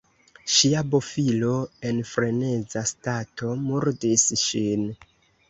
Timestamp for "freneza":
2.13-2.83